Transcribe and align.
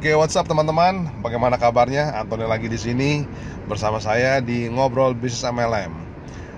Oke, 0.00 0.16
what's 0.16 0.32
up 0.32 0.48
teman-teman? 0.48 1.12
Bagaimana 1.20 1.60
kabarnya? 1.60 2.16
Antoni 2.16 2.48
lagi 2.48 2.72
di 2.72 2.80
sini 2.80 3.20
bersama 3.68 4.00
saya 4.00 4.40
di 4.40 4.64
ngobrol 4.72 5.12
bisnis 5.12 5.44
MLM. 5.44 5.92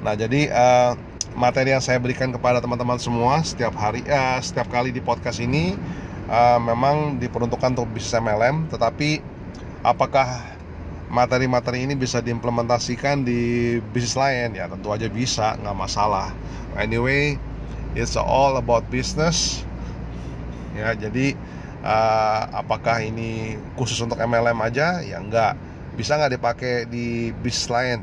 Nah, 0.00 0.16
jadi 0.16 0.48
uh, 0.48 0.96
materi 1.36 1.76
yang 1.76 1.84
saya 1.84 2.00
berikan 2.00 2.32
kepada 2.32 2.64
teman-teman 2.64 2.96
semua 2.96 3.44
setiap 3.44 3.76
hari, 3.76 4.00
uh, 4.08 4.40
setiap 4.40 4.72
kali 4.72 4.88
di 4.88 5.04
podcast 5.04 5.44
ini 5.44 5.76
uh, 6.32 6.56
memang 6.56 7.20
diperuntukkan 7.20 7.76
untuk 7.76 7.92
bisnis 7.92 8.16
MLM. 8.16 8.72
Tetapi 8.72 9.20
apakah 9.84 10.40
materi-materi 11.12 11.84
ini 11.84 11.92
bisa 11.92 12.24
diimplementasikan 12.24 13.20
di 13.20 13.76
bisnis 13.92 14.16
lain? 14.16 14.56
Ya, 14.56 14.64
tentu 14.64 14.96
aja 14.96 15.12
bisa, 15.12 15.60
nggak 15.60 15.76
masalah. 15.76 16.32
Anyway, 16.72 17.36
it's 17.92 18.16
all 18.16 18.56
about 18.56 18.88
business. 18.88 19.60
Ya, 20.72 20.96
jadi 20.96 21.36
uh, 21.86 22.40
apakah 22.50 22.98
ini 23.06 23.54
khusus 23.78 23.96
untuk 24.02 24.18
MLM 24.18 24.58
aja? 24.58 25.00
Ya 25.06 25.22
enggak. 25.22 25.54
Bisa 25.94 26.18
nggak 26.18 26.34
dipakai 26.36 26.74
di 26.90 27.30
bisnis 27.40 27.70
lain? 27.70 27.98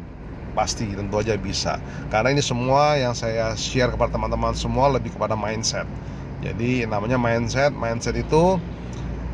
Pasti 0.56 0.88
tentu 0.88 1.20
aja 1.20 1.36
bisa. 1.36 1.78
Karena 2.08 2.32
ini 2.32 2.42
semua 2.42 2.96
yang 2.96 3.12
saya 3.12 3.54
share 3.60 3.92
kepada 3.92 4.16
teman-teman 4.16 4.56
semua 4.56 4.88
lebih 4.88 5.14
kepada 5.14 5.36
mindset. 5.36 5.86
Jadi 6.42 6.88
namanya 6.88 7.20
mindset. 7.20 7.76
Mindset 7.76 8.16
itu 8.18 8.58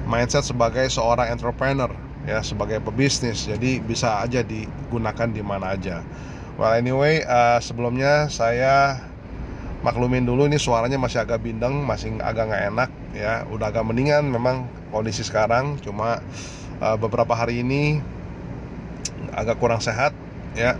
mindset 0.10 0.44
sebagai 0.44 0.90
seorang 0.90 1.30
entrepreneur 1.30 1.92
ya 2.28 2.42
sebagai 2.44 2.82
pebisnis. 2.84 3.48
Jadi 3.48 3.80
bisa 3.80 4.20
aja 4.24 4.44
digunakan 4.44 5.28
di 5.30 5.44
mana 5.46 5.78
aja. 5.78 6.04
Well 6.60 6.76
anyway 6.76 7.24
uh, 7.24 7.64
sebelumnya 7.64 8.28
saya 8.28 9.00
maklumin 9.90 10.22
dulu 10.22 10.46
ini 10.46 10.62
suaranya 10.62 11.02
masih 11.02 11.26
agak 11.26 11.42
bindeng 11.42 11.82
masih 11.82 12.14
agak 12.22 12.54
nggak 12.54 12.64
enak 12.70 12.90
ya. 13.18 13.42
Udah 13.50 13.74
agak 13.74 13.82
mendingan 13.90 14.30
memang 14.30 14.70
kondisi 14.94 15.26
sekarang 15.26 15.82
cuma 15.82 16.22
uh, 16.78 16.94
beberapa 16.94 17.34
hari 17.34 17.66
ini 17.66 17.98
agak 19.34 19.58
kurang 19.58 19.82
sehat 19.82 20.14
ya. 20.54 20.78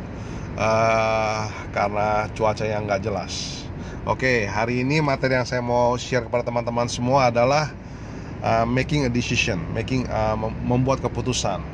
Uh, 0.54 1.50
karena 1.74 2.30
cuaca 2.38 2.70
yang 2.70 2.86
nggak 2.86 3.02
jelas. 3.02 3.66
Oke 4.06 4.46
hari 4.46 4.86
ini 4.86 5.02
materi 5.02 5.42
yang 5.42 5.50
saya 5.50 5.66
mau 5.66 5.98
share 5.98 6.30
kepada 6.30 6.46
teman-teman 6.46 6.86
semua 6.86 7.34
adalah 7.34 7.74
uh, 8.46 8.66
making 8.70 9.10
a 9.10 9.12
decision 9.12 9.58
making 9.74 10.06
uh, 10.06 10.38
membuat 10.62 11.02
keputusan 11.02 11.66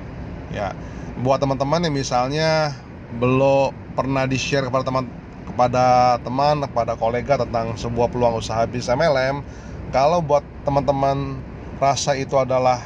ya. 0.55 0.71
Buat 1.19 1.43
teman-teman 1.43 1.83
yang 1.83 1.95
misalnya 1.99 2.71
belum 3.19 3.75
pernah 3.91 4.23
di 4.23 4.39
share 4.39 4.71
kepada 4.71 4.87
teman 4.87 5.24
kepada 5.45 6.17
teman, 6.21 6.65
kepada 6.65 6.97
kolega 6.97 7.41
tentang 7.41 7.77
sebuah 7.77 8.09
peluang 8.09 8.41
usaha 8.41 8.65
bisnis 8.65 8.91
MLM, 8.91 9.45
kalau 9.93 10.19
buat 10.19 10.43
teman-teman 10.65 11.39
rasa 11.77 12.17
itu 12.17 12.35
adalah 12.35 12.81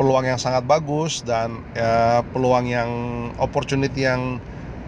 peluang 0.00 0.24
yang 0.24 0.40
sangat 0.40 0.64
bagus 0.64 1.20
dan 1.22 1.60
ya, 1.76 2.24
peluang 2.32 2.64
yang 2.64 2.90
opportunity 3.36 4.08
yang 4.08 4.40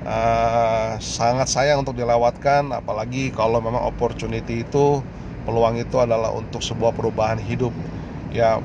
uh, 0.09 0.97
sangat 0.99 1.47
sayang 1.51 1.85
untuk 1.85 1.95
dilewatkan, 1.95 2.73
apalagi 2.73 3.29
kalau 3.31 3.61
memang 3.61 3.85
opportunity 3.85 4.65
itu 4.65 5.05
peluang 5.45 5.77
itu 5.77 6.01
adalah 6.01 6.33
untuk 6.33 6.65
sebuah 6.65 6.97
perubahan 6.97 7.37
hidup. 7.37 7.71
Ya, 8.33 8.59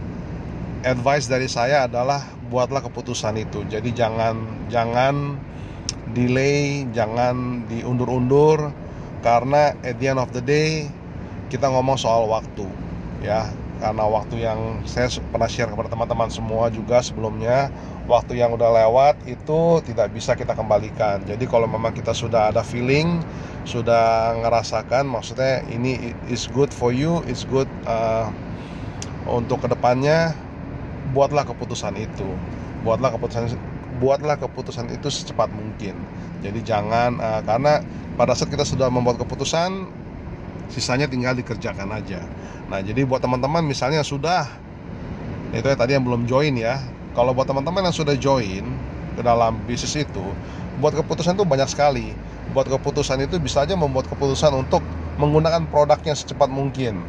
advice 0.82 1.28
dari 1.28 1.52
saya 1.52 1.86
adalah 1.86 2.24
buatlah 2.50 2.82
keputusan 2.88 3.36
itu. 3.38 3.68
Jadi 3.68 3.92
jangan 3.94 4.66
jangan 4.72 5.38
delay, 6.20 6.84
jangan 6.92 7.64
diundur-undur 7.72 8.76
karena 9.24 9.72
at 9.88 9.96
the 10.04 10.12
end 10.12 10.20
of 10.20 10.32
the 10.36 10.44
day 10.44 10.92
kita 11.48 11.72
ngomong 11.72 11.96
soal 11.96 12.28
waktu 12.28 12.68
ya. 13.24 13.48
Karena 13.80 14.04
waktu 14.12 14.44
yang 14.44 14.84
saya 14.84 15.08
pernah 15.32 15.48
share 15.48 15.72
kepada 15.72 15.88
teman-teman 15.88 16.28
semua 16.28 16.68
juga 16.68 17.00
sebelumnya 17.00 17.72
waktu 18.12 18.36
yang 18.36 18.52
udah 18.52 18.76
lewat 18.76 19.24
itu 19.24 19.80
tidak 19.88 20.12
bisa 20.12 20.36
kita 20.36 20.52
kembalikan. 20.52 21.24
Jadi 21.24 21.48
kalau 21.48 21.64
memang 21.64 21.96
kita 21.96 22.12
sudah 22.12 22.52
ada 22.52 22.60
feeling 22.60 23.24
sudah 23.64 24.36
ngerasakan 24.44 25.08
maksudnya 25.08 25.64
ini 25.72 26.12
is 26.28 26.52
good 26.52 26.76
for 26.76 26.92
you 26.92 27.24
is 27.32 27.48
good 27.48 27.72
uh, 27.88 28.28
untuk 29.32 29.64
ke 29.64 29.72
depannya 29.72 30.36
buatlah 31.16 31.48
keputusan 31.48 31.96
itu. 31.96 32.28
Buatlah 32.84 33.16
keputusan 33.16 33.56
buatlah 34.00 34.40
keputusan 34.40 34.88
itu 34.96 35.12
secepat 35.12 35.52
mungkin. 35.52 35.94
Jadi 36.40 36.60
jangan 36.64 37.20
uh, 37.20 37.42
karena 37.44 37.84
pada 38.16 38.32
saat 38.34 38.50
kita 38.50 38.64
sudah 38.64 38.88
membuat 38.88 39.20
keputusan 39.20 39.92
sisanya 40.72 41.06
tinggal 41.06 41.36
dikerjakan 41.36 41.92
aja. 41.92 42.24
Nah, 42.72 42.80
jadi 42.80 43.04
buat 43.04 43.20
teman-teman 43.20 43.66
misalnya 43.66 44.06
sudah 44.06 44.48
itu 45.50 45.66
ya 45.66 45.76
tadi 45.76 45.98
yang 45.98 46.06
belum 46.06 46.30
join 46.30 46.56
ya. 46.56 46.80
Kalau 47.18 47.34
buat 47.34 47.50
teman-teman 47.50 47.90
yang 47.90 47.96
sudah 47.96 48.16
join 48.16 48.64
ke 49.18 49.22
dalam 49.26 49.60
bisnis 49.66 49.98
itu, 49.98 50.26
buat 50.80 50.94
keputusan 50.94 51.36
itu 51.36 51.44
banyak 51.44 51.68
sekali. 51.68 52.14
Buat 52.54 52.70
keputusan 52.70 53.26
itu 53.26 53.42
bisa 53.42 53.66
aja 53.66 53.74
membuat 53.74 54.08
keputusan 54.08 54.54
untuk 54.56 54.82
menggunakan 55.20 55.68
produknya 55.68 56.16
secepat 56.16 56.48
mungkin. 56.48 57.02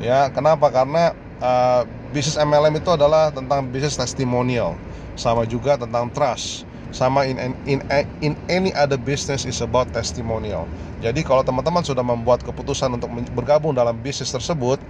Ya, 0.00 0.32
kenapa? 0.32 0.72
Karena 0.72 1.12
uh, 1.40 1.82
bisnis 2.14 2.36
MLM 2.38 2.78
itu 2.78 2.90
adalah 2.92 3.32
tentang 3.34 3.66
bisnis 3.68 3.96
testimonial 3.96 4.76
sama 5.18 5.44
juga 5.44 5.76
tentang 5.76 6.08
trust 6.12 6.68
sama 6.90 7.22
in, 7.26 7.38
in, 7.66 7.78
in 8.18 8.32
any 8.50 8.74
other 8.74 8.98
business 8.98 9.46
is 9.46 9.62
about 9.62 9.86
testimonial. 9.94 10.66
Jadi 10.98 11.22
kalau 11.22 11.46
teman-teman 11.46 11.86
sudah 11.86 12.02
membuat 12.02 12.42
keputusan 12.42 12.90
untuk 12.98 13.08
bergabung 13.30 13.72
dalam 13.72 13.94
bisnis 14.02 14.34
tersebut, 14.34 14.82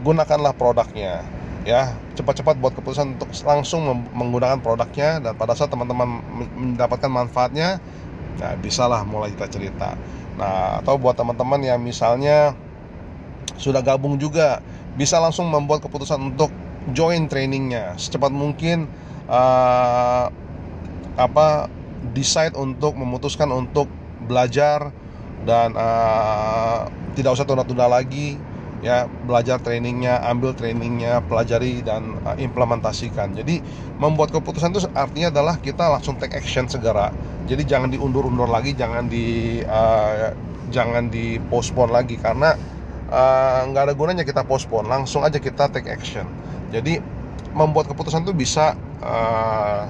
gunakanlah 0.00 0.56
produknya. 0.56 1.22
Ya, 1.62 1.94
cepat-cepat 2.18 2.58
buat 2.58 2.74
keputusan 2.74 3.20
untuk 3.20 3.30
langsung 3.46 3.86
menggunakan 4.10 4.58
produknya 4.58 5.22
dan 5.22 5.32
pada 5.38 5.54
saat 5.54 5.70
teman-teman 5.70 6.18
mendapatkan 6.58 7.06
manfaatnya, 7.06 7.78
nah 8.42 8.58
bisalah 8.58 9.06
mulai 9.06 9.30
kita 9.30 9.46
cerita. 9.46 9.94
Nah, 10.34 10.82
atau 10.82 10.98
buat 10.98 11.14
teman-teman 11.14 11.62
yang 11.62 11.78
misalnya 11.78 12.56
sudah 13.56 13.80
gabung 13.84 14.16
juga, 14.20 14.60
bisa 14.94 15.16
langsung 15.18 15.48
membuat 15.48 15.84
keputusan 15.84 16.20
untuk 16.34 16.52
join 16.90 17.30
trainingnya. 17.30 17.94
Secepat 17.96 18.34
mungkin 18.34 18.90
uh, 19.30 20.26
apa 21.16 21.70
decide 22.10 22.58
untuk 22.58 22.98
memutuskan 22.98 23.52
untuk 23.54 23.86
belajar 24.26 24.90
dan 25.42 25.74
uh, 25.74 26.86
tidak 27.14 27.34
usah 27.34 27.46
tunda-tunda 27.46 27.86
lagi 27.86 28.38
ya 28.82 29.06
belajar 29.06 29.62
trainingnya 29.62 30.18
ambil 30.26 30.50
trainingnya 30.58 31.22
pelajari 31.30 31.86
dan 31.86 32.18
uh, 32.26 32.34
implementasikan. 32.34 33.38
Jadi 33.38 33.62
membuat 34.02 34.34
keputusan 34.34 34.74
itu 34.74 34.82
artinya 34.92 35.30
adalah 35.30 35.54
kita 35.62 35.86
langsung 35.86 36.18
take 36.18 36.34
action 36.34 36.66
segera. 36.66 37.14
Jadi 37.46 37.62
jangan 37.62 37.94
diundur-undur 37.94 38.50
lagi 38.50 38.74
jangan 38.74 39.06
di 39.06 39.58
uh, 39.62 40.34
jangan 40.74 41.06
di 41.12 41.38
postpone 41.46 41.94
lagi 41.94 42.18
karena 42.18 42.58
nggak 43.68 43.82
uh, 43.82 43.86
ada 43.90 43.94
gunanya 43.94 44.24
kita 44.24 44.48
postpone 44.48 44.88
langsung 44.88 45.20
aja 45.20 45.36
kita 45.36 45.68
take 45.68 45.92
action 45.92 46.24
jadi 46.72 47.04
membuat 47.52 47.92
keputusan 47.92 48.24
itu 48.24 48.32
bisa 48.32 48.72
uh, 49.04 49.84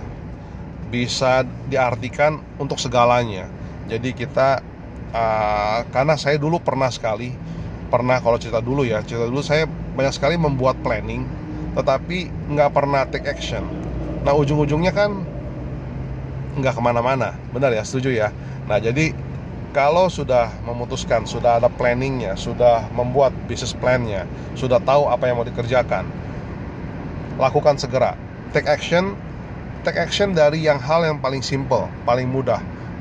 bisa 0.93 1.49
diartikan 1.73 2.43
untuk 2.61 2.77
segalanya. 2.77 3.49
Jadi 3.89 4.13
kita 4.13 4.61
uh, 5.15 5.81
karena 5.89 6.19
saya 6.21 6.37
dulu 6.37 6.61
pernah 6.61 6.93
sekali 6.93 7.33
pernah 7.89 8.21
kalau 8.21 8.37
cerita 8.41 8.61
dulu 8.61 8.85
ya 8.89 9.05
cerita 9.05 9.29
dulu 9.29 9.45
saya 9.45 9.69
banyak 9.69 10.17
sekali 10.17 10.41
membuat 10.41 10.81
planning 10.81 11.25
tetapi 11.73 12.29
nggak 12.53 12.71
pernah 12.75 13.09
take 13.09 13.31
action. 13.31 13.65
Nah 14.27 14.37
ujung-ujungnya 14.37 14.93
kan 14.93 15.25
nggak 16.53 16.77
ke 16.77 16.83
mana-mana, 16.85 17.33
benar 17.55 17.73
ya 17.73 17.81
setuju 17.81 18.13
ya. 18.13 18.29
Nah 18.69 18.77
jadi 18.77 19.17
kalau 19.73 20.13
sudah 20.13 20.53
memutuskan, 20.69 21.25
sudah 21.25 21.57
ada 21.57 21.73
planningnya, 21.73 22.37
sudah 22.37 22.93
membuat 22.93 23.33
bisnis 23.49 23.73
plannya, 23.73 24.29
sudah 24.53 24.77
tahu 24.85 25.09
apa 25.09 25.27
yang 25.27 25.41
mau 25.41 25.49
dikerjakan, 25.49 26.05
lakukan 27.41 27.81
segera. 27.81 28.13
Take 28.53 28.69
action 28.69 29.17
take 29.83 29.99
action 29.99 30.31
dari 30.37 30.63
yang 30.63 30.79
hal 30.79 31.03
yang 31.03 31.19
paling 31.19 31.41
simple 31.41 31.89
paling 32.05 32.29
mudah. 32.29 32.61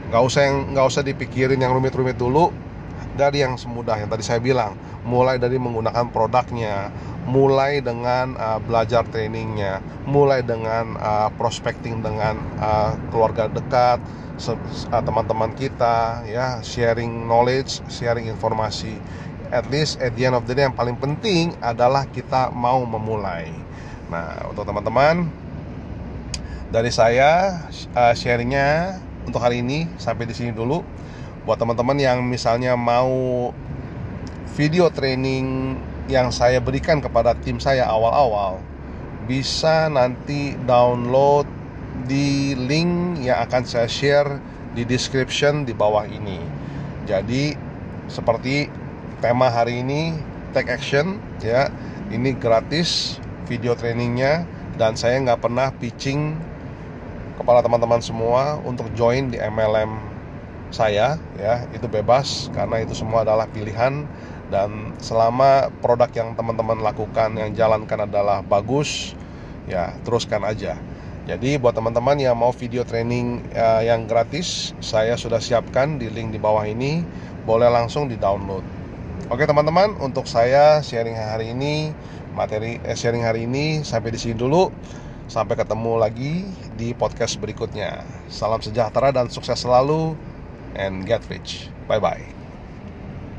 Nggak 0.10 0.24
usah 0.24 0.42
yang 0.48 0.58
nggak 0.72 0.86
usah 0.88 1.04
dipikirin 1.04 1.60
yang 1.60 1.76
rumit-rumit 1.76 2.16
dulu. 2.16 2.50
Dari 3.12 3.44
yang 3.44 3.60
semudah 3.60 4.00
yang 4.00 4.08
tadi 4.08 4.24
saya 4.24 4.40
bilang 4.40 4.80
mulai 5.04 5.36
dari 5.36 5.60
menggunakan 5.60 6.08
produknya 6.16 6.88
mulai 7.30 7.82
dengan 7.82 8.34
uh, 8.38 8.58
belajar 8.62 9.06
trainingnya 9.10 9.84
mulai 10.10 10.42
dengan 10.42 10.98
uh, 10.98 11.30
prospecting 11.38 12.02
dengan 12.02 12.38
uh, 12.58 12.98
keluarga 13.14 13.46
dekat 13.50 14.02
uh, 14.42 15.02
teman-teman 15.06 15.54
kita 15.54 16.26
ya 16.26 16.60
sharing 16.66 17.30
knowledge 17.30 17.86
sharing 17.92 18.26
informasi 18.26 18.98
at 19.54 19.68
least 19.70 20.02
at 20.02 20.18
the 20.18 20.26
end 20.26 20.34
of 20.34 20.48
the 20.50 20.54
day 20.58 20.66
yang 20.66 20.74
paling 20.74 20.98
penting 20.98 21.54
adalah 21.62 22.10
kita 22.10 22.50
mau 22.50 22.82
memulai 22.82 23.52
Nah, 24.12 24.52
untuk 24.52 24.68
teman-teman 24.68 25.24
dari 26.68 26.92
saya 26.92 27.64
uh, 27.96 28.12
sharingnya 28.12 29.00
untuk 29.24 29.40
hari 29.40 29.64
ini 29.64 29.88
sampai 29.96 30.28
di 30.28 30.36
sini 30.36 30.52
dulu. 30.52 30.84
Buat 31.48 31.64
teman-teman 31.64 31.96
yang 31.96 32.20
misalnya 32.28 32.76
mau 32.76 33.50
video 34.52 34.92
training 34.92 35.80
yang 36.10 36.34
saya 36.34 36.58
berikan 36.58 37.04
kepada 37.04 37.38
tim 37.38 37.62
saya 37.62 37.86
awal-awal, 37.86 38.62
bisa 39.30 39.90
nanti 39.92 40.58
download 40.66 41.46
di 42.10 42.58
link 42.58 43.22
yang 43.22 43.44
akan 43.46 43.62
saya 43.68 43.86
share 43.86 44.42
di 44.74 44.88
description 44.88 45.68
di 45.68 45.76
bawah 45.76 46.08
ini. 46.08 46.40
Jadi 47.06 47.54
seperti 48.10 48.72
tema 49.22 49.48
hari 49.54 49.86
ini 49.86 50.18
take 50.52 50.68
action 50.68 51.22
ya 51.40 51.72
ini 52.12 52.36
gratis 52.36 53.22
video 53.48 53.78
trainingnya 53.78 54.44
dan 54.76 55.00
saya 55.00 55.22
nggak 55.24 55.40
pernah 55.40 55.72
pitching 55.80 56.36
kepada 57.40 57.64
teman-teman 57.64 58.04
semua 58.04 58.60
untuk 58.68 58.92
join 58.98 59.32
di 59.32 59.40
MLM 59.40 60.11
saya 60.72 61.20
ya 61.38 61.68
itu 61.76 61.86
bebas 61.92 62.50
karena 62.56 62.82
itu 62.84 62.96
semua 62.96 63.28
adalah 63.28 63.48
pilihan 63.52 64.08
dan 64.52 64.96
selama 65.00 65.72
produk 65.80 66.12
yang 66.12 66.30
teman-teman 66.36 66.80
lakukan 66.80 67.36
yang 67.36 67.52
jalankan 67.56 68.08
adalah 68.08 68.44
bagus 68.44 69.16
ya 69.68 69.96
teruskan 70.04 70.44
aja. 70.44 70.76
Jadi 71.30 71.62
buat 71.62 71.78
teman-teman 71.78 72.18
yang 72.18 72.34
mau 72.34 72.50
video 72.50 72.82
training 72.82 73.46
uh, 73.54 73.86
yang 73.86 74.10
gratis 74.10 74.74
saya 74.82 75.14
sudah 75.16 75.38
siapkan 75.38 76.02
di 76.02 76.10
link 76.10 76.34
di 76.34 76.40
bawah 76.42 76.66
ini. 76.66 77.06
Boleh 77.46 77.70
langsung 77.70 78.10
di 78.10 78.18
download 78.18 78.82
oke 79.32 79.48
teman-teman 79.48 79.96
untuk 80.04 80.28
saya 80.28 80.84
sharing 80.84 81.16
hari 81.16 81.56
ini 81.56 81.96
materi 82.36 82.84
eh, 82.84 83.00
sharing 83.00 83.24
hari 83.24 83.48
ini 83.48 83.80
sampai 83.88 84.12
di 84.12 84.20
sini 84.20 84.36
dulu. 84.36 84.68
Sampai 85.32 85.56
ketemu 85.56 85.96
lagi 85.96 86.44
di 86.76 86.92
podcast 86.92 87.40
berikutnya. 87.40 88.04
Salam 88.28 88.60
sejahtera 88.60 89.16
dan 89.16 89.32
sukses 89.32 89.64
selalu 89.64 90.12
and 90.76 91.06
get 91.06 91.30
rich. 91.30 91.74
Bye 91.88 92.00
bye 92.00 92.41